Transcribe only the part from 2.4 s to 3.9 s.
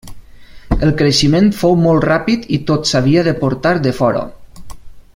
i tot s'havia de portar